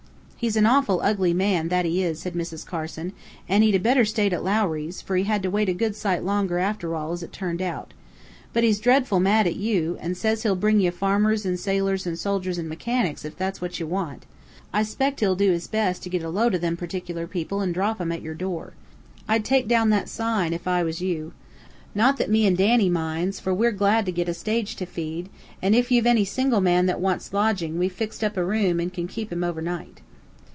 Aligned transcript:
"He's 0.41 0.55
an 0.55 0.65
awful 0.65 1.01
ugly 1.03 1.35
man, 1.35 1.67
that 1.67 1.85
he 1.85 2.01
is," 2.03 2.17
said 2.19 2.33
Mrs. 2.33 2.65
Carson, 2.65 3.13
"an' 3.47 3.61
he'd 3.61 3.83
better 3.83 4.01
'a' 4.01 4.05
stayed 4.07 4.33
at 4.33 4.43
Lowry's, 4.43 4.99
fur 4.99 5.15
he 5.17 5.25
had 5.25 5.43
to 5.43 5.51
wait 5.51 5.69
a 5.69 5.71
good 5.73 5.95
sight 5.95 6.23
longer, 6.23 6.57
after 6.57 6.95
all, 6.95 7.11
as 7.11 7.21
it 7.21 7.31
turned 7.31 7.61
out. 7.61 7.93
But 8.51 8.63
he's 8.63 8.79
dreadful 8.79 9.19
mad 9.19 9.45
at 9.45 9.55
you, 9.55 9.99
an' 10.01 10.15
says 10.15 10.41
he'll 10.41 10.55
bring 10.55 10.79
ye 10.79 10.89
farmers, 10.89 11.45
an' 11.45 11.57
soldiers, 11.57 12.07
and 12.07 12.17
sailors, 12.17 12.57
an' 12.57 12.67
mechanics, 12.67 13.23
if 13.23 13.37
that's 13.37 13.61
what 13.61 13.79
ye 13.79 13.85
want. 13.85 14.25
I 14.73 14.81
'spect 14.81 15.19
he'll 15.19 15.35
do 15.35 15.51
his 15.51 15.67
best 15.67 16.01
to 16.03 16.09
git 16.09 16.23
a 16.23 16.29
load 16.29 16.55
of 16.55 16.61
them 16.61 16.75
particular 16.75 17.27
people 17.27 17.61
an' 17.61 17.71
drop 17.71 18.01
'em 18.01 18.11
at 18.11 18.23
yer 18.23 18.33
door. 18.33 18.73
I'd 19.27 19.45
take 19.45 19.67
down 19.67 19.91
that 19.91 20.09
sign, 20.09 20.55
ef 20.55 20.65
I 20.67 20.81
was 20.81 21.01
you. 21.01 21.33
Not 21.93 22.17
that 22.17 22.31
me 22.31 22.47
an' 22.47 22.55
Danny 22.55 22.89
minds, 22.89 23.39
fur 23.39 23.53
we're 23.53 23.71
glad 23.71 24.07
to 24.07 24.11
git 24.11 24.27
a 24.27 24.33
stage 24.33 24.75
to 24.77 24.87
feed, 24.87 25.29
an' 25.61 25.75
ef 25.75 25.91
you've 25.91 26.07
any 26.07 26.25
single 26.25 26.61
man 26.61 26.87
that 26.87 26.99
wants 26.99 27.31
lodgin' 27.31 27.77
we've 27.77 27.93
fixed 27.93 28.23
up 28.23 28.35
a 28.37 28.43
room 28.43 28.79
and 28.79 28.91
kin 28.91 29.07
keep 29.07 29.31
him 29.31 29.43
overnight." 29.43 30.01